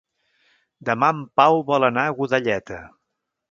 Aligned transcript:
Demà 0.89 1.09
en 1.17 1.19
Pau 1.41 1.59
vol 1.69 1.87
anar 1.91 2.07
a 2.09 2.17
Godelleta. 2.23 2.83